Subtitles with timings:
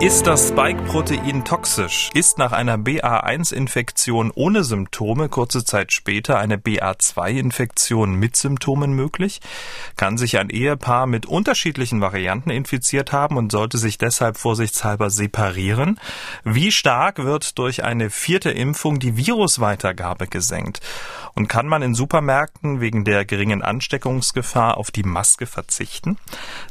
[0.00, 2.10] Ist das Spike-Protein toxisch?
[2.14, 9.40] Ist nach einer BA1-Infektion ohne Symptome kurze Zeit später eine BA2-Infektion mit Symptomen möglich?
[9.96, 15.98] Kann sich ein Ehepaar mit unterschiedlichen Varianten infiziert haben und sollte sich deshalb vorsichtshalber separieren?
[16.44, 20.80] Wie stark wird durch eine vierte Impfung die Virusweitergabe gesenkt?
[21.34, 26.18] Und kann man in Supermärkten wegen der geringen Ansteckungsgefahr auf die Maske verzichten?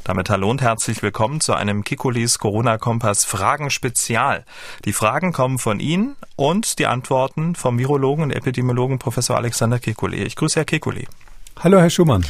[0.04, 4.44] Damit hallo und herzlich willkommen zu einem Kikulis Corona-Kompass das Fragen Spezial.
[4.84, 10.24] Die Fragen kommen von Ihnen und die Antworten vom Virologen und Epidemiologen Professor Alexander Kekulé.
[10.24, 11.06] Ich grüße Herr Kekulé.
[11.58, 12.24] Hallo, Herr Schumann.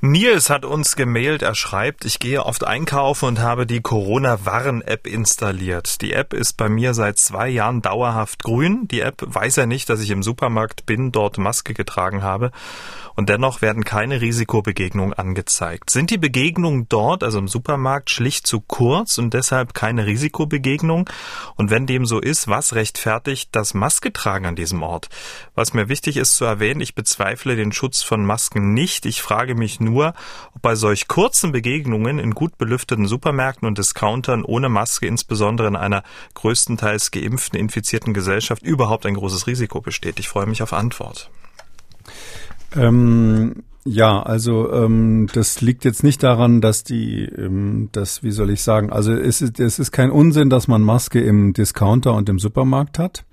[0.00, 6.00] Nils hat uns gemailt, er schreibt, ich gehe oft einkaufen und habe die Corona-Warn-App installiert.
[6.02, 8.86] Die App ist bei mir seit zwei Jahren dauerhaft grün.
[8.86, 12.52] Die App weiß ja nicht, dass ich im Supermarkt bin, dort Maske getragen habe.
[13.16, 15.90] Und dennoch werden keine Risikobegegnungen angezeigt.
[15.90, 21.10] Sind die Begegnungen dort, also im Supermarkt, schlicht zu kurz und deshalb keine Risikobegegnung?
[21.56, 25.08] Und wenn dem so ist, was rechtfertigt das Masketragen an diesem Ort?
[25.56, 29.04] Was mir wichtig ist zu erwähnen, ich bezweifle den Schutz von Masken nicht.
[29.04, 34.44] Ich frage mich nur, ob bei solch kurzen Begegnungen in gut belüfteten Supermärkten und Discountern
[34.44, 36.02] ohne Maske, insbesondere in einer
[36.34, 40.18] größtenteils geimpften, infizierten Gesellschaft, überhaupt ein großes Risiko besteht.
[40.18, 41.30] Ich freue mich auf Antwort.
[42.76, 48.50] Ähm, ja, also ähm, das liegt jetzt nicht daran, dass die, ähm, das, wie soll
[48.50, 52.28] ich sagen, also es ist, es ist kein Unsinn, dass man Maske im Discounter und
[52.28, 53.24] im Supermarkt hat,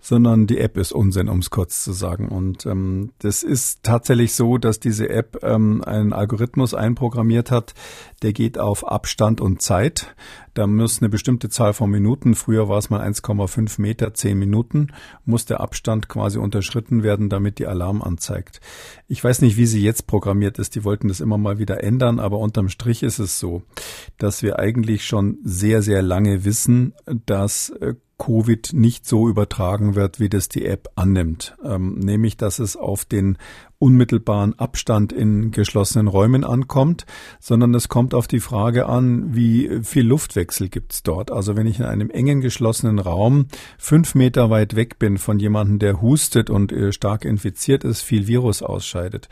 [0.00, 2.28] sondern die App ist Unsinn, um es kurz zu sagen.
[2.28, 7.74] Und ähm, das ist tatsächlich so, dass diese App ähm, einen Algorithmus einprogrammiert hat,
[8.22, 10.14] der geht auf Abstand und Zeit.
[10.54, 14.88] Da muss eine bestimmte Zahl von Minuten, früher war es mal 1,5 Meter, 10 Minuten,
[15.24, 18.60] muss der Abstand quasi unterschritten werden, damit die Alarm anzeigt.
[19.06, 20.74] Ich weiß nicht, wie sie jetzt programmiert ist.
[20.74, 23.62] Die wollten das immer mal wieder ändern, aber unterm Strich ist es so,
[24.18, 26.94] dass wir eigentlich schon sehr, sehr lange wissen,
[27.26, 31.56] dass äh, Covid nicht so übertragen wird, wie das die App annimmt.
[31.64, 33.38] Ähm, nämlich, dass es auf den
[33.80, 37.06] unmittelbaren Abstand in geschlossenen Räumen ankommt,
[37.40, 41.32] sondern es kommt auf die Frage an, wie viel Luftwechsel gibt's dort.
[41.32, 43.46] Also wenn ich in einem engen geschlossenen Raum
[43.78, 48.26] fünf Meter weit weg bin von jemandem, der hustet und äh, stark infiziert ist, viel
[48.26, 49.28] Virus ausscheidet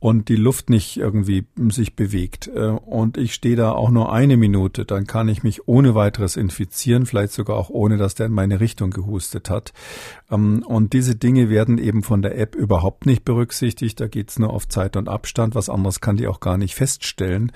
[0.00, 4.38] und die Luft nicht irgendwie sich bewegt äh, und ich stehe da auch nur eine
[4.38, 8.32] Minute, dann kann ich mich ohne weiteres infizieren, vielleicht sogar auch ohne, dass der in
[8.32, 9.74] meine Richtung gehustet hat.
[10.30, 13.89] Ähm, und diese Dinge werden eben von der App überhaupt nicht berücksichtigt.
[13.94, 15.54] Da geht es nur auf Zeit und Abstand.
[15.54, 17.52] Was anderes kann die auch gar nicht feststellen.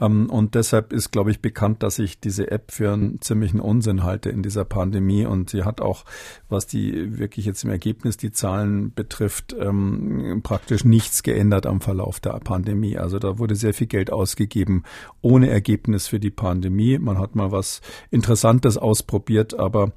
[0.00, 4.02] Ähm, und deshalb ist, glaube ich, bekannt, dass ich diese App für einen ziemlichen Unsinn
[4.02, 5.26] halte in dieser Pandemie.
[5.26, 6.04] Und sie hat auch,
[6.48, 12.20] was die wirklich jetzt im Ergebnis die Zahlen betrifft, ähm, praktisch nichts geändert am Verlauf
[12.20, 12.96] der Pandemie.
[12.98, 14.84] Also da wurde sehr viel Geld ausgegeben
[15.20, 16.98] ohne Ergebnis für die Pandemie.
[16.98, 19.92] Man hat mal was Interessantes ausprobiert, aber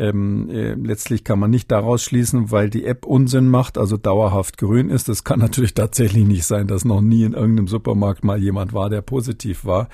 [0.00, 4.56] ähm, äh, letztlich kann man nicht daraus schließen, weil die App Unsinn macht, also dauerhaft
[4.56, 5.10] grün ist.
[5.10, 8.88] Es kann natürlich tatsächlich nicht sein, dass noch nie in irgendeinem Supermarkt mal jemand war,
[8.88, 9.88] der positiv war,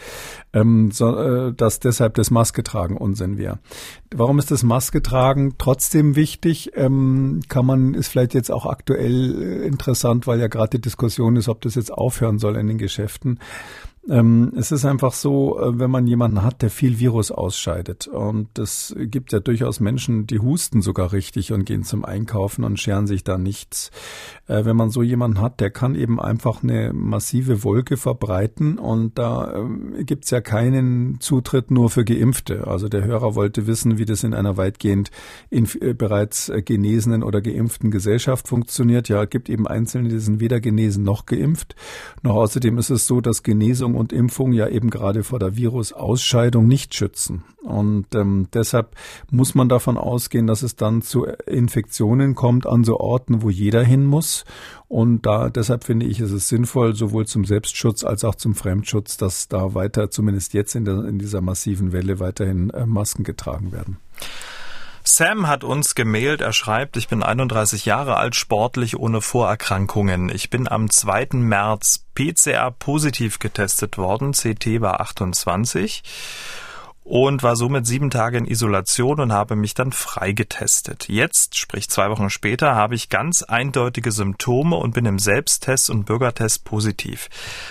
[0.52, 3.58] ähm, so, äh, dass deshalb das Masketragen Unsinn wäre.
[4.14, 6.70] Warum ist das Masketragen trotzdem wichtig?
[6.76, 11.34] Ähm, kann man, ist vielleicht jetzt auch aktuell äh, interessant, weil ja gerade die Diskussion
[11.34, 13.40] ist, ob das jetzt aufhören soll in den Geschäften.
[14.08, 18.06] Ähm, es ist einfach so, äh, wenn man jemanden hat, der viel Virus ausscheidet.
[18.06, 22.78] Und es gibt ja durchaus Menschen, die husten sogar richtig und gehen zum Einkaufen und
[22.78, 23.90] scheren sich da nichts.
[24.46, 29.18] Äh, wenn man so jemanden hat, der kann eben einfach eine massive Wolke verbreiten und
[29.18, 32.68] da äh, gibt's ja keinen Zutritt nur für Geimpfte.
[32.68, 35.10] Also der Hörer wollte wissen, wie das in einer weitgehend
[35.50, 39.08] in, äh, bereits äh, genesenen oder geimpften Gesellschaft funktioniert.
[39.08, 41.74] Ja, es gibt eben Einzelne, die sind weder genesen noch geimpft.
[42.22, 46.66] Noch außerdem ist es so, dass Genesung und Impfung ja eben gerade vor der Virusausscheidung
[46.66, 47.44] nicht schützen.
[47.62, 48.94] Und ähm, deshalb
[49.30, 53.82] muss man davon ausgehen, dass es dann zu Infektionen kommt an so Orten, wo jeder
[53.82, 54.44] hin muss.
[54.86, 59.16] Und da deshalb finde ich, ist es sinnvoll, sowohl zum Selbstschutz als auch zum Fremdschutz,
[59.16, 63.72] dass da weiter, zumindest jetzt in, der, in dieser massiven Welle, weiterhin äh, Masken getragen
[63.72, 63.96] werden.
[65.08, 70.28] Sam hat uns gemailt, er schreibt, ich bin 31 Jahre alt, sportlich ohne Vorerkrankungen.
[70.30, 71.28] Ich bin am 2.
[71.34, 76.02] März PCR positiv getestet worden, CT war 28
[77.06, 81.08] und war somit sieben Tage in Isolation und habe mich dann freigetestet.
[81.08, 86.04] Jetzt, sprich zwei Wochen später, habe ich ganz eindeutige Symptome und bin im Selbsttest und
[86.04, 87.28] Bürgertest positiv.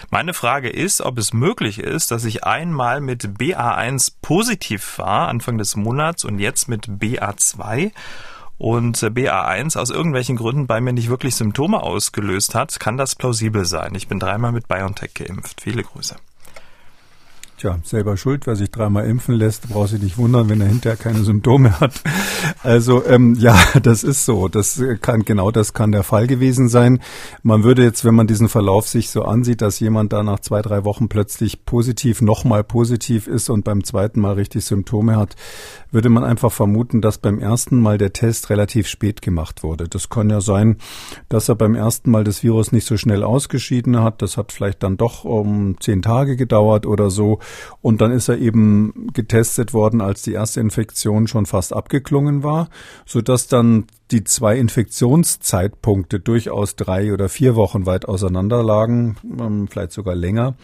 [0.10, 5.58] Meine Frage ist, ob es möglich ist, dass ich einmal mit BA1 positiv war, Anfang
[5.58, 7.92] des Monats, und jetzt mit BA2
[8.58, 13.66] und BA1 aus irgendwelchen Gründen bei mir nicht wirklich Symptome ausgelöst hat, kann das plausibel
[13.66, 13.96] sein.
[13.96, 15.60] Ich bin dreimal mit BioNTech geimpft.
[15.60, 16.16] Viele Grüße.
[17.58, 20.98] Tja, selber schuld, wer sich dreimal impfen lässt, braucht sich nicht wundern, wenn er hinterher
[20.98, 22.02] keine Symptome hat.
[22.64, 24.50] Also ähm, ja, das ist so.
[24.50, 27.00] Das kann genau das kann der Fall gewesen sein.
[27.44, 30.62] Man würde jetzt, wenn man diesen Verlauf sich so ansieht, dass jemand da nach zwei,
[30.62, 35.38] drei Wochen plötzlich positiv, nochmal positiv ist und beim zweiten Mal richtig Symptome hat,
[35.92, 39.88] würde man einfach vermuten, dass beim ersten Mal der Test relativ spät gemacht wurde.
[39.88, 40.76] Das kann ja sein,
[41.30, 44.22] dass er beim ersten Mal das Virus nicht so schnell ausgeschieden hat.
[44.22, 47.40] Das hat vielleicht dann doch um zehn Tage gedauert oder so.
[47.82, 52.70] Und dann ist er eben getestet worden, als die erste Infektion schon fast abgeklungen war,
[53.06, 59.92] sodass dann die zwei Infektionszeitpunkte durchaus drei oder vier Wochen weit auseinander lagen, ähm, vielleicht
[59.92, 60.56] sogar länger.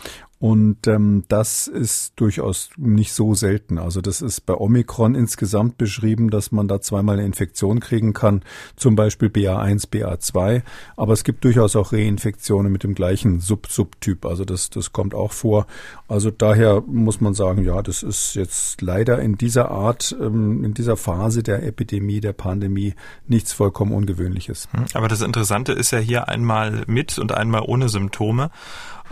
[0.42, 3.78] Und ähm, das ist durchaus nicht so selten.
[3.78, 8.42] Also das ist bei Omikron insgesamt beschrieben, dass man da zweimal eine Infektion kriegen kann,
[8.76, 10.64] zum Beispiel BA1, BA2.
[10.98, 14.26] Aber es gibt durchaus auch Reinfektionen mit dem gleichen Sub-Subtyp.
[14.26, 15.68] Also das, das kommt auch vor.
[16.08, 20.74] Also daher muss man sagen, ja, das ist jetzt leider in dieser Art, ähm, in
[20.74, 22.96] dieser Phase der Epidemie, der Pandemie
[23.28, 24.70] nichts vollkommen Ungewöhnliches.
[24.72, 28.50] Hm, aber das Interessante ist ja hier einmal mit und einmal ohne Symptome.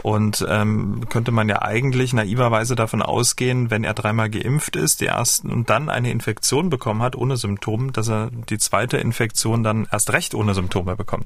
[0.02, 5.08] Und ähm, könnte man ja eigentlich naiverweise davon ausgehen, wenn er dreimal geimpft ist, die
[5.08, 9.88] ersten und dann eine Infektion bekommen hat ohne Symptome, dass er die zweite Infektion dann
[9.92, 11.26] erst recht ohne Symptome bekommt.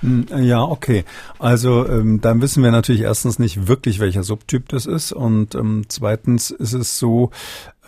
[0.00, 1.04] Hm, ja, okay.
[1.38, 5.12] Also ähm, dann wissen wir natürlich erstens nicht wirklich, welcher Subtyp das ist.
[5.12, 7.30] Und ähm, zweitens ist es so,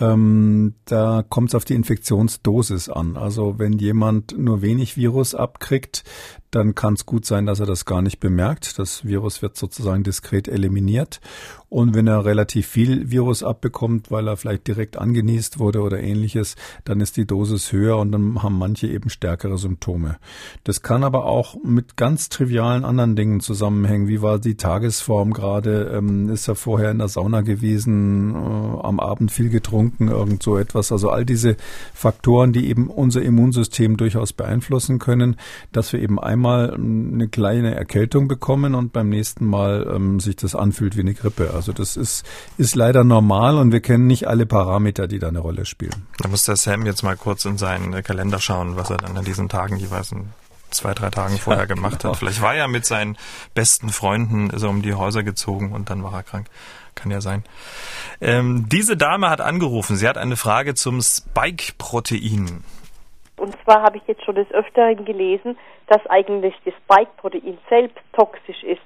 [0.03, 3.17] ähm, da kommt es auf die Infektionsdosis an.
[3.17, 6.03] Also wenn jemand nur wenig Virus abkriegt,
[6.53, 8.79] dann kann es gut sein, dass er das gar nicht bemerkt.
[8.79, 11.21] Das Virus wird sozusagen diskret eliminiert.
[11.71, 16.57] Und wenn er relativ viel Virus abbekommt, weil er vielleicht direkt angenießt wurde oder ähnliches,
[16.85, 20.19] dann ist die Dosis höher und dann haben manche eben stärkere Symptome.
[20.65, 24.07] Das kann aber auch mit ganz trivialen anderen Dingen zusammenhängen.
[24.07, 25.91] Wie war die Tagesform gerade?
[25.97, 30.57] Ähm, ist er vorher in der Sauna gewesen, äh, am Abend viel getrunken, irgend so
[30.57, 30.93] etwas?
[30.93, 31.57] Also all diese
[31.95, 35.37] Faktoren, die eben unser Immunsystem durchaus beeinflussen können,
[35.73, 40.55] dass wir eben einmal eine kleine Erkältung bekommen und beim nächsten Mal ähm, sich das
[40.55, 41.53] anfühlt wie eine Grippe.
[41.55, 42.25] Also das ist,
[42.59, 46.07] ist leider normal und wir kennen nicht alle Parameter, die da eine Rolle spielen.
[46.19, 49.25] Da muss der Sam jetzt mal kurz in seinen Kalender schauen, was er dann an
[49.25, 50.15] diesen Tagen jeweils
[50.73, 52.13] zwei, drei Tagen vorher ja, gemacht genau.
[52.13, 52.19] hat.
[52.19, 53.17] Vielleicht war er mit seinen
[53.55, 56.49] besten Freunden, ist er um die Häuser gezogen und dann war er krank.
[56.95, 57.43] Kann ja sein.
[58.21, 59.97] Ähm, diese Dame hat angerufen.
[59.97, 62.63] Sie hat eine Frage zum Spike-Protein.
[63.37, 65.59] Und zwar habe ich jetzt schon des Öfteren gelesen,
[65.89, 68.81] dass eigentlich das Spike-Protein selbst toxisch ist.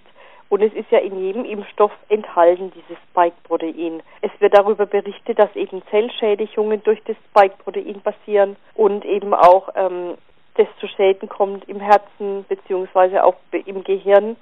[0.49, 4.03] Und es ist ja in jedem Impfstoff enthalten, dieses Spike-Protein.
[4.23, 10.15] Es wird darüber berichtet, dass eben Zellschädigungen durch das Spike-Protein passieren und eben auch ähm,
[10.55, 14.37] das zu Schäden kommt im Herzen beziehungsweise auch im Gehirn.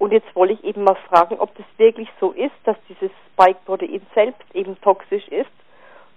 [0.00, 4.00] Und jetzt wollte ich eben mal fragen, ob das wirklich so ist, dass dieses Spike-Protein
[4.14, 5.50] selbst eben toxisch ist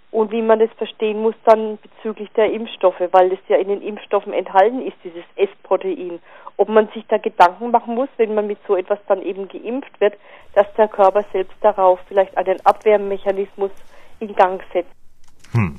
[0.10, 3.82] und wie man das verstehen muss dann bezüglich der Impfstoffe, weil das ja in den
[3.82, 6.22] Impfstoffen enthalten ist, dieses S-Protein.
[6.56, 10.00] Ob man sich da Gedanken machen muss, wenn man mit so etwas dann eben geimpft
[10.00, 10.14] wird,
[10.56, 13.72] dass der Körper selbst darauf vielleicht einen Abwehrmechanismus
[14.22, 14.96] in Gang setzt.
[15.52, 15.78] Hm.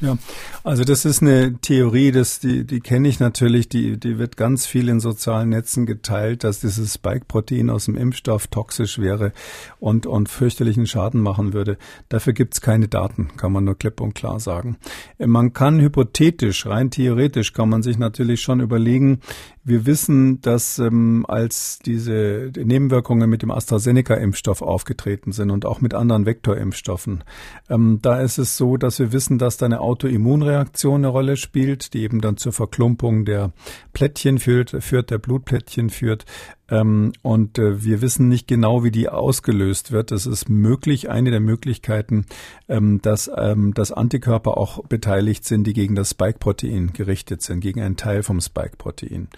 [0.00, 0.16] Ja,
[0.62, 4.64] also das ist eine Theorie, das, die, die kenne ich natürlich, die, die wird ganz
[4.64, 9.32] viel in sozialen Netzen geteilt, dass dieses Spike-Protein aus dem Impfstoff toxisch wäre
[9.80, 11.78] und, und fürchterlichen Schaden machen würde.
[12.08, 14.76] Dafür gibt's keine Daten, kann man nur klipp und klar sagen.
[15.18, 19.20] Man kann hypothetisch, rein theoretisch, kann man sich natürlich schon überlegen,
[19.68, 25.94] wir wissen, dass ähm, als diese Nebenwirkungen mit dem AstraZeneca-Impfstoff aufgetreten sind und auch mit
[25.94, 27.24] anderen Vektorimpfstoffen,
[27.68, 31.94] ähm, da ist es so, dass wir wissen, dass da eine Autoimmunreaktion eine Rolle spielt,
[31.94, 33.52] die eben dann zur Verklumpung der
[33.92, 36.24] Plättchen führt, führt der Blutplättchen führt.
[36.70, 40.12] Ähm, und äh, wir wissen nicht genau, wie die ausgelöst wird.
[40.12, 42.26] Es ist möglich, eine der Möglichkeiten,
[42.68, 47.80] ähm, dass, ähm, dass Antikörper auch beteiligt sind, die gegen das Spike-Protein gerichtet sind, gegen
[47.80, 49.28] einen Teil vom Spike-Protein.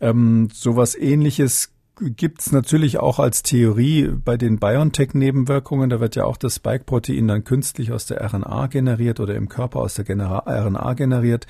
[0.00, 5.90] Ähm, sowas ähnliches gibt's natürlich auch als Theorie bei den BioNTech-Nebenwirkungen.
[5.90, 9.80] Da wird ja auch das Spike-Protein dann künstlich aus der RNA generiert oder im Körper
[9.80, 11.46] aus der RNA generiert.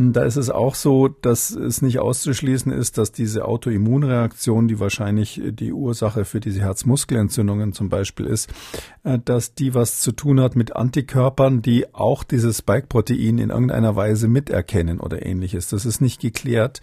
[0.00, 5.42] Da ist es auch so, dass es nicht auszuschließen ist, dass diese Autoimmunreaktion, die wahrscheinlich
[5.44, 8.48] die Ursache für diese Herzmuskelentzündungen zum Beispiel ist,
[9.02, 13.96] äh, dass die was zu tun hat mit Antikörpern, die auch dieses Spike-Protein in irgendeiner
[13.96, 15.66] Weise miterkennen oder ähnliches.
[15.66, 16.80] Das ist nicht geklärt.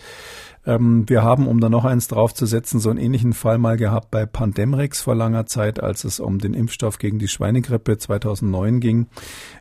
[0.65, 4.25] Ähm, wir haben, um da noch eins draufzusetzen, so einen ähnlichen Fall mal gehabt bei
[4.25, 9.07] Pandemrix vor langer Zeit, als es um den Impfstoff gegen die Schweinegrippe 2009 ging.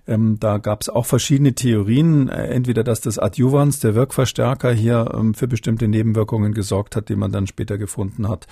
[0.07, 2.29] Ähm, da gab es auch verschiedene Theorien.
[2.29, 7.11] Äh, entweder, dass das Adjuvant Adjuvans, der Wirkverstärker hier ähm, für bestimmte Nebenwirkungen gesorgt hat,
[7.11, 8.47] die man dann später gefunden hat.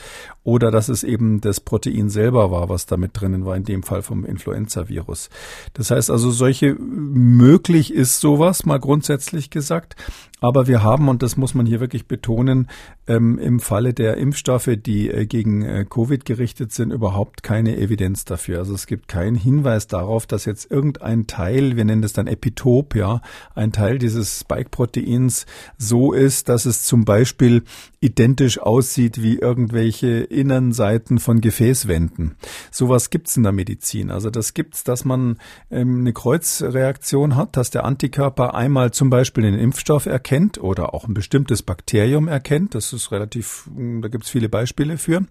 [0.45, 3.83] Oder dass es eben das Protein selber war, was da mit drinnen war, in dem
[3.85, 5.31] Fall vom Influenza-Virus.
[5.73, 9.97] Das heißt also, solche möglich ist sowas, mal grundsätzlich gesagt.
[10.43, 12.67] Aber wir haben, und das muss man hier wirklich betonen,
[13.07, 18.25] ähm, im Falle der Impfstoffe, die äh, gegen äh, Covid gerichtet sind, überhaupt keine Evidenz
[18.25, 18.59] dafür.
[18.59, 22.97] Also es gibt keinen Hinweis darauf, dass jetzt irgendein Teil, wir nennen das dann Epitop,
[22.97, 23.23] ja,
[23.55, 25.47] ein Teil dieses Spike-Proteins
[25.79, 27.63] so ist, dass es zum Beispiel
[28.01, 32.35] identisch aussieht wie irgendwelche Innenseiten von Gefäßwänden.
[32.73, 34.11] Sowas gibt's in der Medizin.
[34.11, 35.39] Also das gibt's, dass man
[35.71, 41.07] ähm, eine Kreuzreaktion hat, dass der Antikörper einmal zum Beispiel den Impfstoff erkennt oder auch
[41.07, 42.75] ein bestimmtes Bakterium erkennt.
[42.75, 45.27] Das ist relativ, da gibt's viele Beispiele für.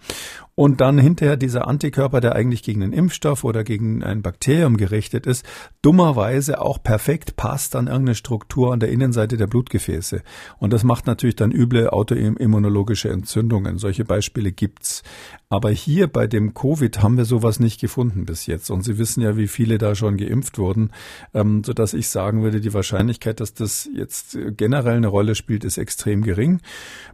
[0.54, 5.26] Und dann hinterher dieser Antikörper, der eigentlich gegen einen Impfstoff oder gegen ein Bakterium gerichtet
[5.26, 5.44] ist,
[5.82, 10.22] dummerweise auch perfekt passt an irgendeine Struktur an der Innenseite der Blutgefäße.
[10.60, 13.80] Und das macht natürlich dann üble autoimmunologische Entzündungen.
[13.80, 15.04] Solche Beispiele gibt's.
[15.50, 18.70] Aber hier bei dem Covid haben wir sowas nicht gefunden bis jetzt.
[18.70, 20.92] Und Sie wissen ja, wie viele da schon geimpft wurden,
[21.34, 25.78] ähm, sodass ich sagen würde, die Wahrscheinlichkeit, dass das jetzt generell eine Rolle spielt, ist
[25.78, 26.60] extrem gering.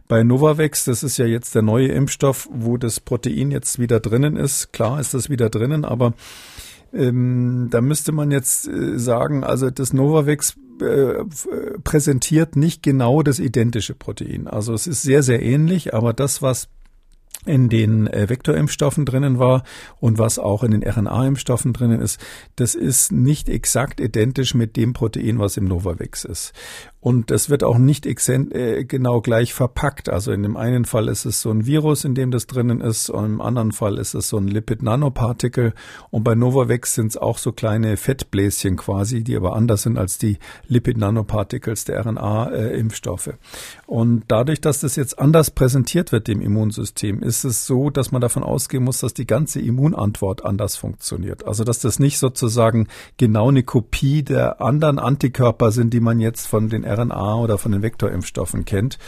[0.06, 4.36] Bei Novavax, das ist ja jetzt der neue Impfstoff, wo das Protein jetzt wieder drinnen
[4.36, 4.72] ist.
[4.72, 6.14] Klar ist das wieder drinnen, aber
[6.92, 11.24] ähm, da müsste man jetzt äh, sagen, also das Novavax äh,
[11.84, 14.46] präsentiert nicht genau das identische Protein.
[14.46, 16.68] Also es ist sehr, sehr ähnlich, aber das, was
[17.46, 19.62] in den äh, Vektorimpfstoffen drinnen war
[20.00, 22.20] und was auch in den RNA-Impfstoffen drinnen ist,
[22.56, 26.52] das ist nicht exakt identisch mit dem Protein, was im Novavax ist.
[27.00, 30.08] Und das wird auch nicht äh, genau gleich verpackt.
[30.08, 33.08] Also in dem einen Fall ist es so ein Virus, in dem das drinnen ist,
[33.08, 35.74] und im anderen Fall ist es so ein Lipid-Nanopartikel.
[36.10, 40.18] Und bei Novavax sind es auch so kleine Fettbläschen quasi, die aber anders sind als
[40.18, 43.34] die Lipid-Nanoparticles der RNA-Impfstoffe.
[43.86, 48.20] Und dadurch, dass das jetzt anders präsentiert wird dem Immunsystem, ist es so, dass man
[48.20, 51.46] davon ausgehen muss, dass die ganze Immunantwort anders funktioniert.
[51.46, 52.88] Also dass das nicht sozusagen
[53.18, 57.72] genau eine Kopie der anderen Antikörper sind, die man jetzt von den RNA oder von
[57.72, 58.98] den Vektorimpfstoffen kennt.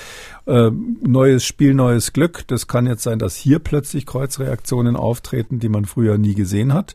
[0.46, 2.44] Äh, neues Spiel, neues Glück.
[2.46, 6.94] Das kann jetzt sein, dass hier plötzlich Kreuzreaktionen auftreten, die man früher nie gesehen hat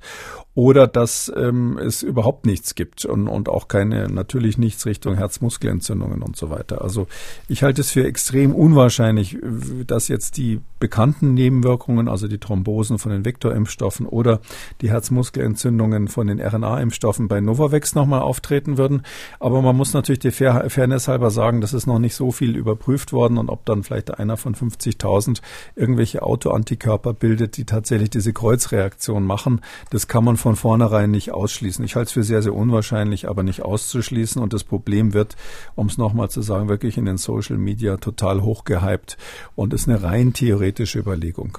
[0.56, 6.22] oder dass ähm, es überhaupt nichts gibt und, und auch keine, natürlich nichts Richtung Herzmuskelentzündungen
[6.22, 6.82] und so weiter.
[6.82, 7.08] Also
[7.50, 9.38] ich halte es für extrem unwahrscheinlich,
[9.86, 14.40] dass jetzt die bekannten Nebenwirkungen, also die Thrombosen von den Vektorimpfstoffen oder
[14.82, 19.02] die Herzmuskelentzündungen von den RNA-Impfstoffen bei Novavax nochmal auftreten würden.
[19.40, 23.12] Aber man muss natürlich der Fairness halber sagen, das ist noch nicht so viel überprüft
[23.12, 25.42] worden und ob dann vielleicht einer von 50.000
[25.76, 31.84] irgendwelche Autoantikörper bildet, die tatsächlich diese Kreuzreaktion machen, das kann man von vornherein nicht ausschließen.
[31.84, 34.40] Ich halte es für sehr, sehr unwahrscheinlich, aber nicht auszuschließen.
[34.40, 35.36] Und das Problem wird,
[35.74, 39.18] um es nochmal zu sagen, wirklich in den Social Media total hochgehypt
[39.56, 41.58] und ist eine rein theoretische Überlegung.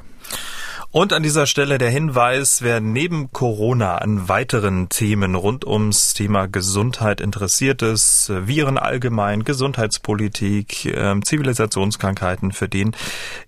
[0.90, 6.46] Und an dieser Stelle der Hinweis, wer neben Corona an weiteren Themen rund ums Thema
[6.46, 12.96] Gesundheit interessiert ist, Viren allgemein, Gesundheitspolitik, äh, Zivilisationskrankheiten, für den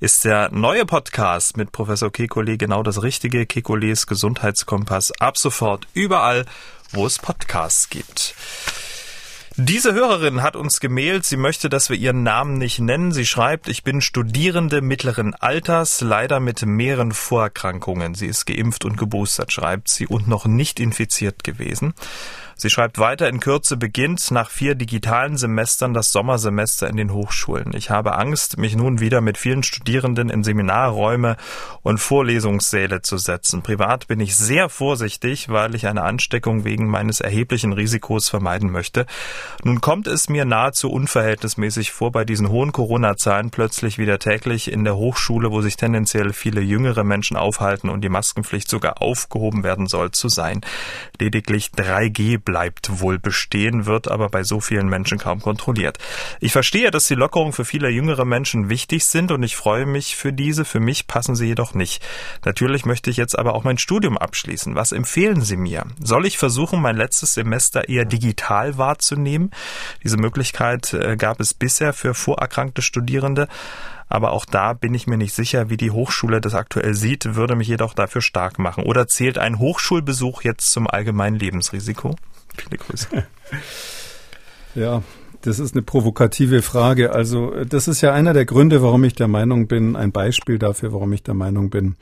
[0.01, 3.43] ist der neue Podcast mit Professor Kekulé genau das Richtige.
[3.43, 6.45] Kekulés Gesundheitskompass ab sofort überall,
[6.93, 8.35] wo es Podcasts gibt.
[9.61, 13.11] Diese Hörerin hat uns gemailt, sie möchte, dass wir ihren Namen nicht nennen.
[13.11, 18.15] Sie schreibt, ich bin Studierende mittleren Alters, leider mit mehreren Vorerkrankungen.
[18.15, 21.95] Sie ist geimpft und geboostert, schreibt sie, und noch nicht infiziert gewesen.
[22.61, 27.73] Sie schreibt weiter, in Kürze beginnt nach vier digitalen Semestern das Sommersemester in den Hochschulen.
[27.73, 31.37] Ich habe Angst, mich nun wieder mit vielen Studierenden in Seminarräume
[31.83, 33.63] und Vorlesungssäle zu setzen.
[33.63, 39.07] Privat bin ich sehr vorsichtig, weil ich eine Ansteckung wegen meines erheblichen Risikos vermeiden möchte.
[39.65, 44.85] Nun kommt es mir nahezu unverhältnismäßig vor, bei diesen hohen Corona-Zahlen plötzlich wieder täglich in
[44.85, 49.87] der Hochschule, wo sich tendenziell viele jüngere Menschen aufhalten und die Maskenpflicht sogar aufgehoben werden
[49.87, 50.61] soll, zu sein.
[51.19, 55.99] Lediglich 3G bleibt wohl bestehen, wird aber bei so vielen Menschen kaum kontrolliert.
[56.41, 60.17] Ich verstehe, dass die Lockerungen für viele jüngere Menschen wichtig sind und ich freue mich
[60.17, 60.65] für diese.
[60.65, 62.05] Für mich passen sie jedoch nicht.
[62.45, 64.75] Natürlich möchte ich jetzt aber auch mein Studium abschließen.
[64.75, 65.85] Was empfehlen Sie mir?
[66.03, 69.38] Soll ich versuchen, mein letztes Semester eher digital wahrzunehmen?
[70.05, 73.49] Diese Möglichkeit äh, gab es bisher für vorerkrankte Studierende.
[74.09, 77.57] Aber auch da bin ich mir nicht sicher, wie die Hochschule das aktuell sieht, würde
[77.57, 78.85] mich jedoch dafür stark machen.
[78.85, 82.17] Oder zählt ein Hochschulbesuch jetzt zum allgemeinen Lebensrisiko?
[82.57, 83.09] Viele Grüße.
[84.75, 85.03] Ja,
[85.41, 87.13] das ist eine provokative Frage.
[87.13, 90.93] Also das ist ja einer der Gründe, warum ich der Meinung bin, ein Beispiel dafür,
[90.93, 91.97] warum ich der Meinung bin,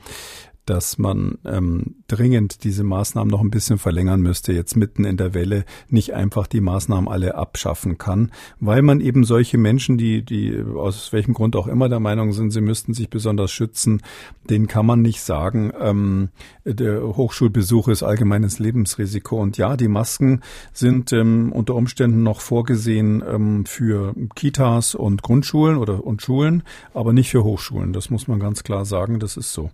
[0.69, 5.33] dass man ähm, dringend diese Maßnahmen noch ein bisschen verlängern müsste, jetzt mitten in der
[5.33, 10.61] Welle nicht einfach die Maßnahmen alle abschaffen kann, weil man eben solche Menschen, die, die
[10.75, 14.01] aus welchem Grund auch immer der Meinung sind, sie müssten sich besonders schützen,
[14.49, 16.29] denen kann man nicht sagen, ähm,
[16.65, 19.41] der Hochschulbesuch ist allgemeines Lebensrisiko.
[19.41, 20.41] Und ja, die Masken
[20.73, 27.13] sind ähm, unter Umständen noch vorgesehen ähm, für Kitas und Grundschulen oder und Schulen, aber
[27.13, 27.93] nicht für Hochschulen.
[27.93, 29.19] Das muss man ganz klar sagen.
[29.19, 29.69] Das ist so.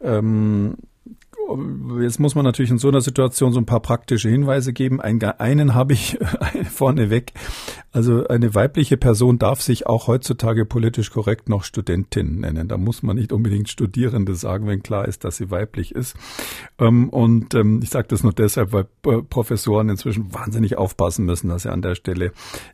[0.00, 0.27] Ähm,
[2.00, 5.00] Jetzt muss man natürlich in so einer Situation so ein paar praktische Hinweise geben.
[5.00, 6.18] Einen, habe ich
[6.70, 7.32] vorneweg.
[7.90, 12.68] Also eine weibliche Person darf sich auch heutzutage politisch korrekt noch Studentin nennen.
[12.68, 16.16] Da muss man nicht unbedingt Studierende sagen, wenn klar ist, dass sie weiblich ist.
[16.78, 18.84] Ähm, und ähm, ich sage das nur deshalb, weil
[19.24, 22.32] Professoren inzwischen wahnsinnig aufpassen müssen, dass sie an der Stelle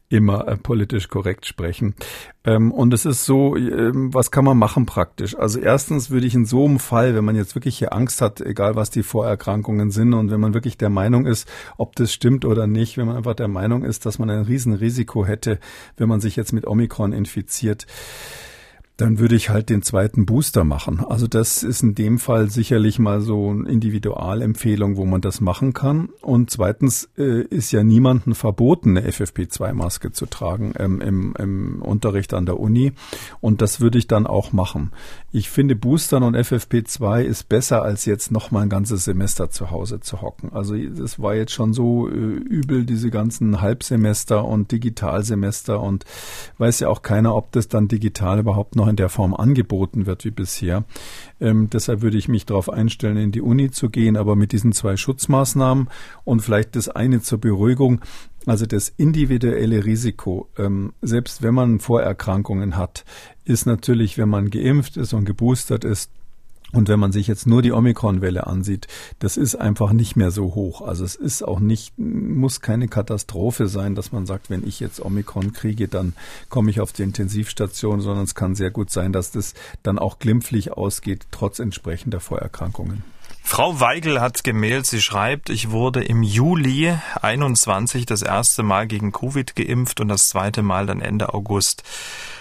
[0.09, 1.95] immer äh, politisch korrekt sprechen.
[2.45, 5.37] Ähm, und es ist so, was kann man machen praktisch?
[5.37, 8.41] Also erstens würde ich in so einem Fall, wenn man jetzt wirklich hier Angst hat,
[8.41, 11.49] egal was die Vorerkrankungen sind und wenn man wirklich der Meinung ist,
[11.79, 15.25] ob das stimmt oder nicht, wenn man einfach der Meinung ist, dass man ein Riesenrisiko
[15.25, 15.59] hätte,
[15.97, 17.87] wenn man sich jetzt mit Omikron infiziert,
[18.97, 21.05] dann würde ich halt den zweiten Booster machen.
[21.05, 25.73] Also das ist in dem Fall sicherlich mal so eine Individualempfehlung, wo man das machen
[25.73, 26.11] kann.
[26.21, 32.35] Und zweitens äh, ist ja niemandem verboten, eine FFP2-Maske zu tragen ähm, im, im Unterricht
[32.35, 32.93] an der Uni.
[33.41, 34.93] Und das würde ich dann auch machen.
[35.33, 39.73] Ich finde Boostern und FFP2 ist besser, als jetzt noch mal ein ganzes Semester zu
[39.73, 40.53] Hause zu hocken.
[40.53, 46.05] Also das war jetzt schon so äh, übel, diese ganzen Halbsemester und Digitalsemester und
[46.59, 50.07] weiß ja auch keiner, ob das dann digital überhaupt noch noch in der Form angeboten
[50.07, 50.85] wird wie bisher.
[51.41, 54.73] Ähm, deshalb würde ich mich darauf einstellen, in die Uni zu gehen, aber mit diesen
[54.73, 55.89] zwei Schutzmaßnahmen
[56.25, 58.01] und vielleicht das eine zur Beruhigung.
[58.47, 63.05] Also das individuelle Risiko, ähm, selbst wenn man Vorerkrankungen hat,
[63.45, 66.11] ist natürlich, wenn man geimpft ist und geboostert ist,
[66.75, 68.89] und wenn man sich jetzt nur die Omikron-Welle ansieht,
[69.19, 70.83] das ist einfach nicht mehr so hoch.
[70.83, 75.01] Also es ist auch nicht, muss keine Katastrophe sein, dass man sagt, wenn ich jetzt
[75.01, 76.15] Omikron kriege, dann
[76.49, 80.19] komme ich auf die Intensivstation, sondern es kann sehr gut sein, dass das dann auch
[80.19, 83.03] glimpflich ausgeht, trotz entsprechender Vorerkrankungen.
[83.47, 89.13] Frau Weigel hat gemeldet, sie schreibt, ich wurde im Juli 21 das erste Mal gegen
[89.13, 91.85] Covid geimpft und das zweite Mal dann Ende August.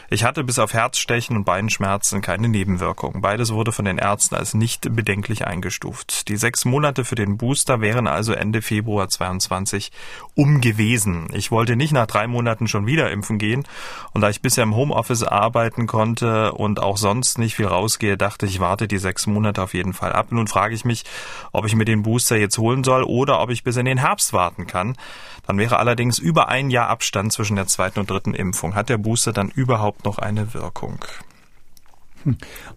[0.10, 3.22] Ich hatte bis auf Herzstechen und Beinschmerzen keine Nebenwirkungen.
[3.22, 6.28] Beides wurde von den Ärzten als nicht bedenklich eingestuft.
[6.28, 9.92] Die sechs Monate für den Booster wären also Ende Februar 22
[10.36, 11.28] um gewesen.
[11.34, 13.66] Ich wollte nicht nach drei Monaten schon wieder impfen gehen
[14.14, 18.46] und da ich bisher im Homeoffice arbeiten konnte und auch sonst nicht viel rausgehe, dachte
[18.46, 20.28] ich, warte die sechs Monate auf jeden Fall ab.
[20.32, 21.04] Nun frage ich mich,
[21.52, 24.34] ob ich mir den Booster jetzt holen soll oder ob ich bis in den Herbst
[24.34, 24.96] warten kann.
[25.46, 28.76] Dann wäre allerdings über ein Jahr Abstand zwischen der zweiten und dritten Impfung.
[28.76, 31.00] Hat der Booster dann überhaupt noch eine Wirkung?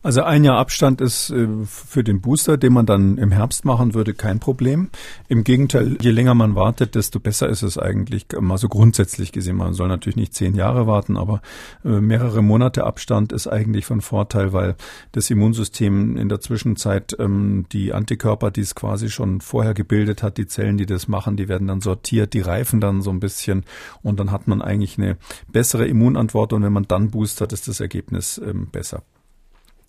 [0.03, 3.95] Also ein Jahr Abstand ist äh, für den Booster, den man dann im Herbst machen
[3.95, 4.91] würde, kein Problem.
[5.29, 9.57] Im Gegenteil, je länger man wartet, desto besser ist es eigentlich, mal so grundsätzlich gesehen.
[9.57, 11.41] Man soll natürlich nicht zehn Jahre warten, aber
[11.85, 14.77] äh, mehrere Monate Abstand ist eigentlich von Vorteil, weil
[15.13, 20.39] das Immunsystem in der Zwischenzeit ähm, die Antikörper, die es quasi schon vorher gebildet hat,
[20.39, 23.65] die Zellen, die das machen, die werden dann sortiert, die reifen dann so ein bisschen
[24.03, 25.17] und dann hat man eigentlich eine
[25.51, 29.03] bessere Immunantwort und wenn man dann boostert, ist das Ergebnis ähm, besser.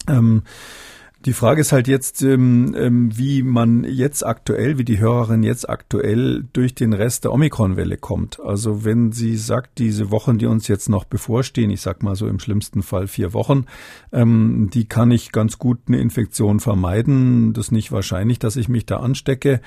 [0.08, 0.44] Ähm,
[1.28, 5.70] die Frage ist halt jetzt, ähm, ähm, wie man jetzt aktuell, wie die Hörerin jetzt
[5.70, 8.40] aktuell durch den Rest der Omikron-Welle kommt.
[8.40, 12.30] Also wenn sie sagt, diese Wochen, die uns jetzt noch bevorstehen, ich sag mal so
[12.30, 13.66] im schlimmsten Fall vier Wochen,
[14.14, 17.52] ähm, die kann ich ganz gut eine Infektion vermeiden.
[17.52, 19.60] Das ist nicht wahrscheinlich, dass ich mich da anstecke.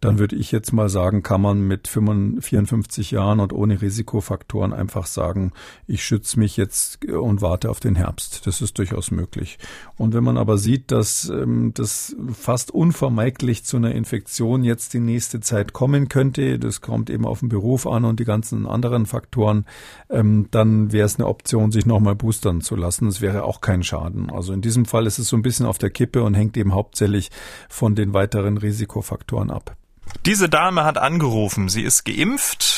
[0.00, 5.06] Dann würde ich jetzt mal sagen, kann man mit 54 Jahren und ohne Risikofaktoren einfach
[5.06, 5.52] sagen,
[5.86, 8.46] ich schütze mich jetzt und warte auf den Herbst.
[8.46, 9.58] Das ist durchaus möglich.
[9.96, 15.00] Und wenn man aber sieht, dass ähm, das fast unvermeidlich zu einer Infektion jetzt die
[15.00, 16.58] nächste Zeit kommen könnte.
[16.58, 19.64] Das kommt eben auf den Beruf an und die ganzen anderen Faktoren.
[20.10, 23.06] Ähm, dann wäre es eine Option, sich nochmal boostern zu lassen.
[23.06, 24.30] Das wäre auch kein Schaden.
[24.30, 26.74] Also in diesem Fall ist es so ein bisschen auf der Kippe und hängt eben
[26.74, 27.30] hauptsächlich
[27.68, 29.76] von den weiteren Risikofaktoren ab.
[30.24, 31.68] Diese Dame hat angerufen.
[31.68, 32.75] Sie ist geimpft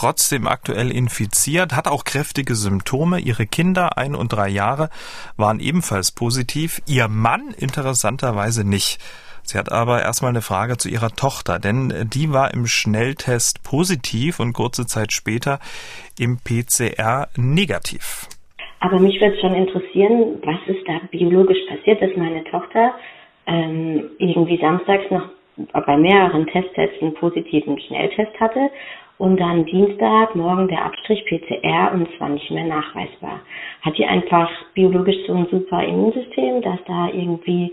[0.00, 3.20] trotzdem aktuell infiziert, hat auch kräftige Symptome.
[3.20, 4.88] Ihre Kinder, ein und drei Jahre,
[5.36, 6.80] waren ebenfalls positiv.
[6.88, 8.98] Ihr Mann interessanterweise nicht.
[9.42, 14.40] Sie hat aber erstmal eine Frage zu ihrer Tochter, denn die war im Schnelltest positiv
[14.40, 15.58] und kurze Zeit später
[16.18, 18.26] im PCR negativ.
[18.80, 22.94] Aber mich würde schon interessieren, was ist da biologisch passiert, dass meine Tochter
[23.46, 25.28] ähm, irgendwie samstags noch
[25.72, 28.70] bei mehreren Testtests einen positiven Schnelltest hatte
[29.20, 33.40] und dann Dienstag morgen der Abstrich PCR und zwar nicht mehr nachweisbar.
[33.82, 37.70] Hat die einfach biologisch so ein super Immunsystem, dass da irgendwie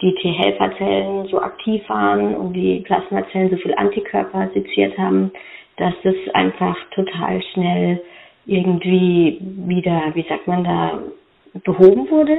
[0.00, 5.32] die T-Helferzellen so aktiv waren und die Plasmazellen so viel Antikörper seziert haben,
[5.78, 8.00] dass das einfach total schnell
[8.46, 11.00] irgendwie wieder, wie sagt man da,
[11.64, 12.38] behoben wurde.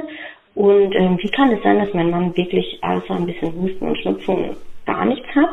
[0.54, 3.98] Und ähm, wie kann es sein, dass mein Mann wirklich außer ein bisschen Husten und
[3.98, 5.52] Schnupfen gar nichts hat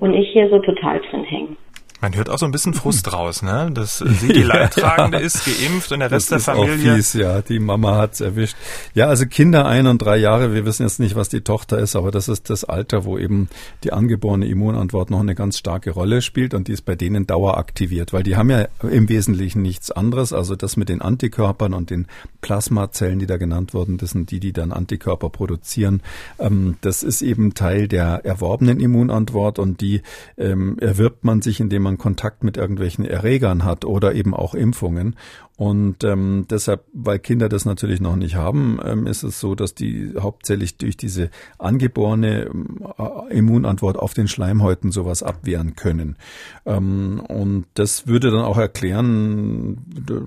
[0.00, 1.56] und ich hier so total drin hänge?
[2.02, 3.70] Man hört auch so ein bisschen Frust raus, ne?
[3.72, 6.94] Dass sie die Leidtragende ja, ist, geimpft und der Rest der Familie.
[6.94, 8.56] Auch fies, ja, die Mama hat's erwischt.
[8.92, 11.94] Ja, also Kinder ein und drei Jahre, wir wissen jetzt nicht, was die Tochter ist,
[11.94, 13.48] aber das ist das Alter, wo eben
[13.84, 18.12] die angeborene Immunantwort noch eine ganz starke Rolle spielt und die ist bei denen daueraktiviert,
[18.12, 20.32] weil die haben ja im Wesentlichen nichts anderes.
[20.32, 22.08] Also das mit den Antikörpern und den
[22.40, 26.02] Plasmazellen, die da genannt wurden, das sind die, die dann Antikörper produzieren.
[26.40, 30.02] Ähm, das ist eben Teil der erworbenen Immunantwort und die
[30.36, 34.54] ähm, erwirbt man sich, indem man man Kontakt mit irgendwelchen Erregern hat oder eben auch
[34.54, 35.16] Impfungen.
[35.62, 39.76] Und ähm, deshalb, weil Kinder das natürlich noch nicht haben, ähm, ist es so, dass
[39.76, 42.50] die hauptsächlich durch diese angeborene
[42.98, 46.16] äh, Immunantwort auf den Schleimhäuten sowas abwehren können.
[46.66, 49.76] Ähm, und das würde dann auch erklären,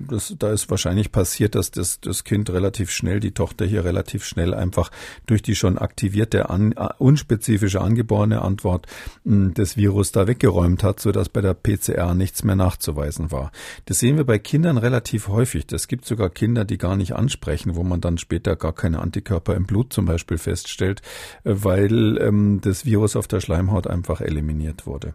[0.08, 4.24] dass, da ist wahrscheinlich passiert, dass das, das Kind relativ schnell, die Tochter hier relativ
[4.24, 4.90] schnell einfach
[5.26, 8.86] durch die schon aktivierte, an, uh, unspezifische angeborene Antwort
[9.24, 13.52] mh, des Virus da weggeräumt hat, sodass bei der PCR nichts mehr nachzuweisen war.
[13.84, 15.66] Das sehen wir bei Kindern relativ häufig.
[15.72, 19.54] Es gibt sogar Kinder, die gar nicht ansprechen, wo man dann später gar keine Antikörper
[19.54, 21.02] im Blut zum Beispiel feststellt,
[21.44, 25.14] äh, weil ähm, das Virus auf der Schleimhaut einfach eliminiert wurde.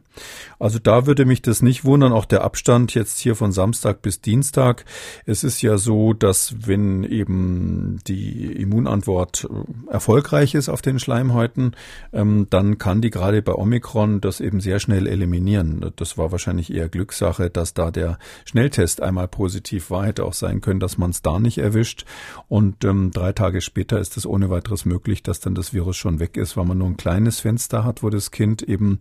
[0.60, 4.22] Also da würde mich das nicht wundern, auch der Abstand jetzt hier von Samstag bis
[4.22, 4.86] Dienstag.
[5.26, 11.76] Es ist ja so, dass wenn eben die Immunantwort äh, erfolgreich ist auf den Schleimhäuten,
[12.14, 15.92] ähm, dann kann die gerade bei Omikron das eben sehr schnell eliminieren.
[15.96, 20.62] Das war wahrscheinlich eher Glückssache, dass da der Schnelltest einmal positiv war, hätte auch sein
[20.62, 22.06] können, dass man es da nicht erwischt.
[22.48, 26.20] Und ähm, drei Tage später ist es ohne weiteres möglich, dass dann das Virus schon
[26.20, 29.00] weg ist, weil man nur ein kleines Fenster hat, wo das Kind eben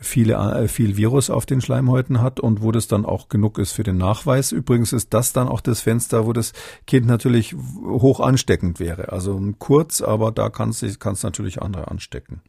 [0.00, 3.72] viele, äh, viel Virus auf den Schleimhäuten hat und wo das dann auch genug ist
[3.72, 4.50] für den Nachweis.
[4.50, 6.52] Übrigens ist das dann auch das Fenster, wo das
[6.86, 9.12] Kind natürlich hoch ansteckend wäre.
[9.12, 12.40] Also kurz, aber da kann es natürlich andere anstecken.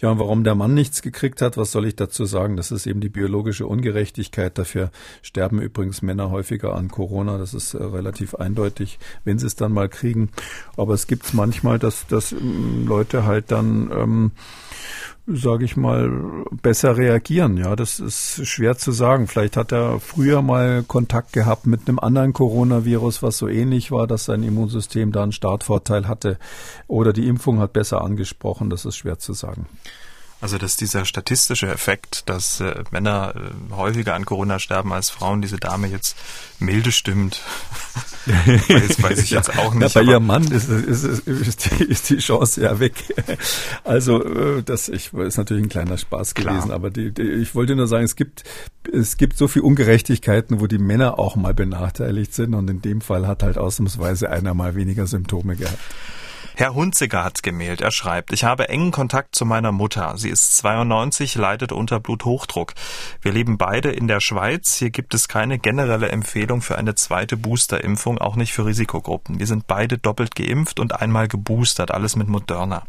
[0.00, 2.56] Ja, und warum der Mann nichts gekriegt hat, was soll ich dazu sagen?
[2.56, 4.58] Das ist eben die biologische Ungerechtigkeit.
[4.58, 4.90] Dafür
[5.22, 7.27] sterben übrigens Männer häufiger an Corona.
[7.36, 10.30] Das ist äh, relativ eindeutig, wenn sie es dann mal kriegen.
[10.76, 14.30] Aber es gibt es manchmal, dass, dass ähm, Leute halt dann ähm,
[15.30, 16.10] sage ich mal,
[16.62, 17.58] besser reagieren.
[17.58, 19.26] Ja, das ist schwer zu sagen.
[19.26, 24.06] Vielleicht hat er früher mal Kontakt gehabt mit einem anderen Coronavirus, was so ähnlich war,
[24.06, 26.38] dass sein Immunsystem da einen Startvorteil hatte.
[26.86, 28.70] Oder die Impfung hat besser angesprochen.
[28.70, 29.66] Das ist schwer zu sagen.
[30.40, 35.42] Also dass dieser statistische Effekt, dass äh, Männer äh, häufiger an Corona sterben als Frauen,
[35.42, 36.16] diese Dame jetzt
[36.60, 37.42] milde stimmt,
[38.26, 39.94] weiß, weiß ich jetzt auch nicht.
[39.94, 42.94] Ja, bei ihrem Mann ist, ist, ist, die, ist die Chance ja weg.
[43.84, 46.54] Also äh, das ich, ist natürlich ein kleiner Spaß Klar.
[46.54, 48.44] gewesen, aber die, die, ich wollte nur sagen, es gibt
[48.92, 53.00] es gibt so viel Ungerechtigkeiten, wo die Männer auch mal benachteiligt sind und in dem
[53.00, 55.78] Fall hat halt ausnahmsweise einer mal weniger Symptome gehabt.
[56.58, 57.82] Herr Hunziger hat gemailt.
[57.82, 60.14] Er schreibt, ich habe engen Kontakt zu meiner Mutter.
[60.16, 62.74] Sie ist 92, leidet unter Bluthochdruck.
[63.22, 64.74] Wir leben beide in der Schweiz.
[64.74, 69.38] Hier gibt es keine generelle Empfehlung für eine zweite Boosterimpfung, auch nicht für Risikogruppen.
[69.38, 72.82] Wir sind beide doppelt geimpft und einmal geboostert, alles mit Moderna.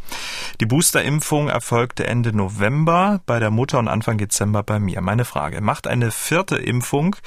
[0.59, 5.01] Die Boosterimpfung erfolgte Ende November bei der Mutter und Anfang Dezember bei mir.
[5.01, 7.17] Meine Frage, macht eine vierte Impfung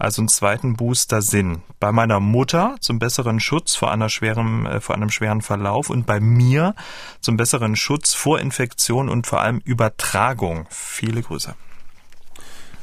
[0.00, 1.62] also einen zweiten Booster Sinn.
[1.78, 6.06] Bei meiner Mutter zum besseren Schutz vor einer schweren, äh, vor einem schweren Verlauf und
[6.06, 6.74] bei mir
[7.20, 10.66] zum besseren Schutz vor Infektion und vor allem Übertragung.
[10.70, 11.54] Viele Grüße.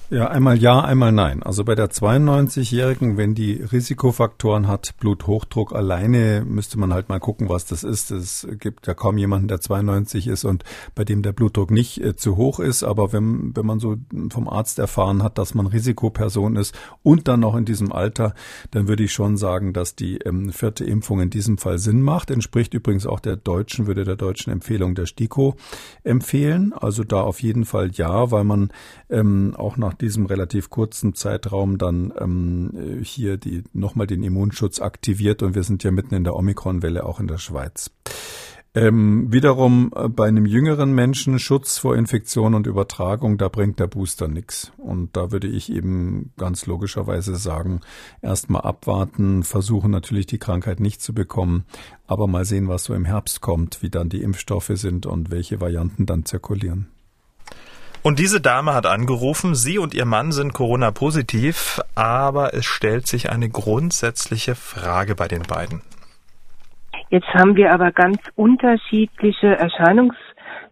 [0.10, 1.44] Ja, einmal ja, einmal nein.
[1.44, 7.50] Also bei der 92-Jährigen, wenn die Risikofaktoren hat, Bluthochdruck alleine, müsste man halt mal gucken,
[7.50, 8.12] was das ist.
[8.12, 10.64] Es gibt ja kaum jemanden, der 92 ist und
[10.96, 12.84] bei dem der Blutdruck nicht äh, zu hoch ist.
[12.84, 13.98] Aber wenn, wenn man so
[14.30, 18.34] vom Arzt erfahren hat, dass man Risikoperson ist und dann noch in diesem Alter,
[18.72, 22.32] dann würde ich schon sagen, dass die ähm, vierte Impfung in diesem Fall Sinn macht.
[22.32, 25.58] Entspricht übrigens auch der deutschen, würde der deutschen Empfehlung der STIKO
[26.06, 26.72] empfehlen.
[26.72, 28.72] Also da auf jeden Fall ja, weil man
[29.10, 35.44] ähm, auch nach diesem relativ kurzen Zeitraum dann ähm, hier die nochmal den Immunschutz aktiviert
[35.44, 37.92] und wir sind ja mitten in der Omikron-Welle auch in der Schweiz.
[38.78, 43.88] Ähm, wiederum äh, bei einem jüngeren Menschen Schutz vor Infektion und Übertragung, da bringt der
[43.88, 44.72] Booster nichts.
[44.78, 47.82] Und da würde ich eben ganz logischerweise sagen,
[48.22, 51.66] erstmal abwarten, versuchen natürlich die Krankheit nicht zu bekommen,
[52.06, 55.60] aber mal sehen, was so im Herbst kommt, wie dann die Impfstoffe sind und welche
[55.60, 56.88] Varianten dann zirkulieren.
[58.04, 63.30] Und diese Dame hat angerufen, sie und ihr Mann sind Corona-positiv, aber es stellt sich
[63.30, 65.82] eine grundsätzliche Frage bei den beiden.
[67.10, 70.16] Jetzt haben wir aber ganz unterschiedliche Erscheinungs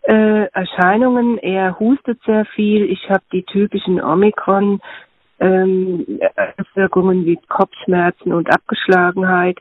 [0.03, 1.37] äh, Erscheinungen.
[1.39, 2.83] Er hustet sehr viel.
[2.85, 4.79] Ich habe die typischen Omikron
[5.39, 6.05] ähm,
[6.57, 9.57] Auswirkungen wie Kopfschmerzen und Abgeschlagenheit.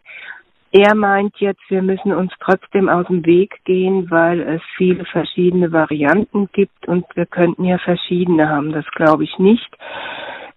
[0.77, 5.71] Er meint jetzt, wir müssen uns trotzdem aus dem Weg gehen, weil es viele verschiedene
[5.71, 8.73] Varianten gibt und wir könnten ja verschiedene haben.
[8.73, 9.71] Das glaube ich nicht.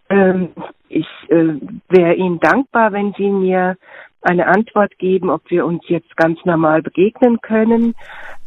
[0.10, 0.49] Ähm,
[0.89, 1.53] ich äh,
[1.89, 3.77] wäre Ihnen dankbar, wenn Sie mir
[4.23, 7.93] eine Antwort geben, ob wir uns jetzt ganz normal begegnen können,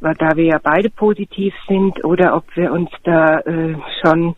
[0.01, 4.35] weil da wir ja beide positiv sind, oder ob wir uns da äh, schon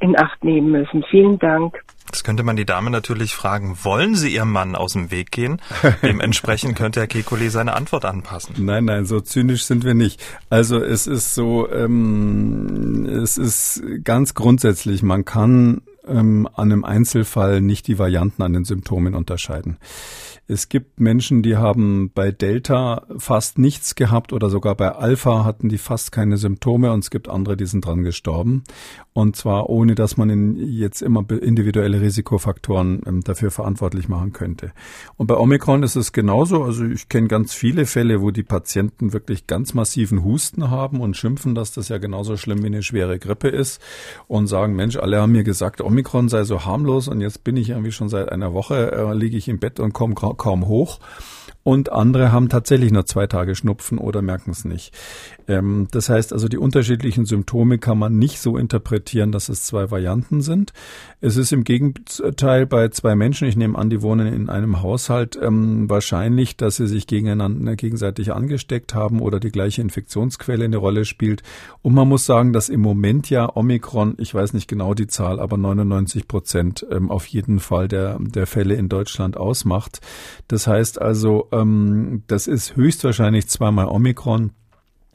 [0.00, 1.02] in Acht nehmen müssen.
[1.04, 1.82] Vielen Dank.
[2.14, 5.60] Jetzt könnte man die Dame natürlich fragen, wollen Sie Ihrem Mann aus dem Weg gehen?
[6.04, 8.54] Dementsprechend könnte Herr Kekulé seine Antwort anpassen.
[8.64, 10.22] Nein, nein, so zynisch sind wir nicht.
[10.48, 17.60] Also es ist so, ähm, es ist ganz grundsätzlich, man kann ähm, an einem Einzelfall
[17.60, 19.78] nicht die Varianten an den Symptomen unterscheiden.
[20.46, 25.70] Es gibt Menschen, die haben bei Delta fast nichts gehabt oder sogar bei Alpha hatten
[25.70, 28.62] die fast keine Symptome und es gibt andere, die sind dran gestorben.
[29.14, 34.72] Und zwar ohne, dass man in jetzt immer individuelle Risikofaktoren ähm, dafür verantwortlich machen könnte.
[35.16, 36.62] Und bei Omikron ist es genauso.
[36.64, 41.16] Also ich kenne ganz viele Fälle, wo die Patienten wirklich ganz massiven Husten haben und
[41.16, 43.80] schimpfen, dass das ja genauso schlimm wie eine schwere Grippe ist
[44.26, 47.70] und sagen, Mensch, alle haben mir gesagt, Omikron sei so harmlos und jetzt bin ich
[47.70, 50.98] irgendwie schon seit einer Woche, äh, liege ich im Bett und komme kaum hoch
[51.64, 54.94] und andere haben tatsächlich nur zwei Tage Schnupfen oder merken es nicht.
[55.48, 59.90] Ähm, das heißt also, die unterschiedlichen Symptome kann man nicht so interpretieren, dass es zwei
[59.90, 60.74] Varianten sind.
[61.22, 65.38] Es ist im Gegenteil bei zwei Menschen, ich nehme an, die wohnen in einem Haushalt,
[65.40, 71.06] ähm, wahrscheinlich, dass sie sich gegeneinander gegenseitig angesteckt haben oder die gleiche Infektionsquelle eine Rolle
[71.06, 71.42] spielt.
[71.80, 75.40] Und man muss sagen, dass im Moment ja Omikron, ich weiß nicht genau die Zahl,
[75.40, 80.02] aber 99 Prozent ähm, auf jeden Fall der, der Fälle in Deutschland ausmacht.
[80.48, 84.52] Das heißt also, ähm, das ist höchstwahrscheinlich zweimal Omikron.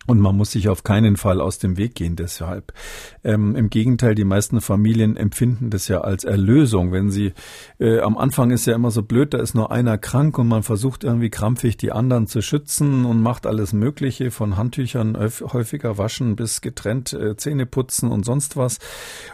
[0.10, 2.74] Und man muss sich auf keinen Fall aus dem Weg gehen deshalb.
[3.24, 6.92] Ähm, Im Gegenteil, die meisten Familien empfinden das ja als Erlösung.
[6.92, 7.34] Wenn sie,
[7.78, 10.64] äh, am Anfang ist ja immer so blöd, da ist nur einer krank und man
[10.64, 16.36] versucht irgendwie krampfig die anderen zu schützen und macht alles Mögliche von Handtüchern häufiger waschen
[16.36, 18.80] bis getrennt äh, Zähne putzen und sonst was.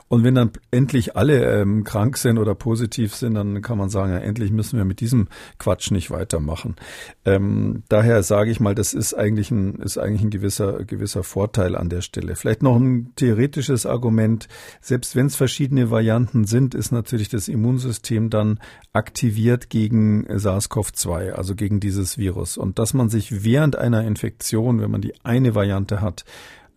[0.09, 4.11] Und wenn dann endlich alle ähm, krank sind oder positiv sind, dann kann man sagen,
[4.11, 6.75] ja, endlich müssen wir mit diesem Quatsch nicht weitermachen.
[7.23, 11.23] Ähm, daher sage ich mal, das ist eigentlich ein, ist eigentlich ein gewisser gewisser, gewisser
[11.23, 12.35] Vorteil an der Stelle.
[12.35, 14.47] Vielleicht noch ein theoretisches Argument.
[14.81, 18.59] Selbst wenn es verschiedene Varianten sind, ist natürlich das Immunsystem dann
[18.93, 22.57] aktiviert gegen SARS-CoV-2, also gegen dieses Virus.
[22.57, 26.25] Und dass man sich während einer Infektion, wenn man die eine Variante hat,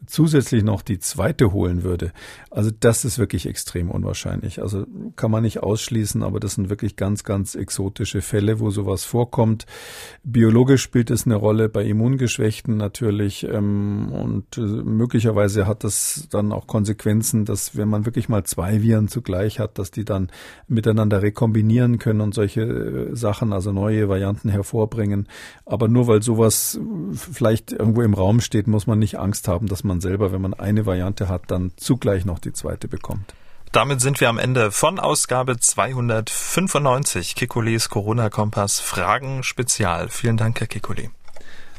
[0.07, 2.13] zusätzlich noch die zweite holen würde,
[2.51, 4.63] also das ist wirklich extrem unwahrscheinlich.
[4.63, 9.05] Also kann man nicht ausschließen, aber das sind wirklich ganz, ganz exotische Fälle, wo sowas
[9.05, 9.67] vorkommt.
[10.25, 16.53] Biologisch spielt es eine Rolle bei Immungeschwächten natürlich ähm, und äh, möglicherweise hat das dann
[16.53, 20.31] auch Konsequenzen, dass wenn man wirklich mal zwei Viren zugleich hat, dass die dann
[20.67, 25.29] miteinander rekombinieren können und solche äh, Sachen, also neue Varianten hervorbringen.
[25.67, 26.81] Aber nur weil sowas
[27.13, 30.41] vielleicht irgendwo im Raum steht, muss man nicht Angst haben, dass man man selber, wenn
[30.41, 33.35] man eine Variante hat, dann zugleich noch die zweite bekommt.
[33.73, 40.09] Damit sind wir am Ende von Ausgabe 295 Kikulis Corona-Kompass Fragen Spezial.
[40.09, 41.11] Vielen Dank, Herr Kikuli.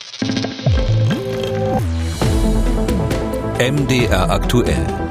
[3.59, 5.10] MDR aktuell.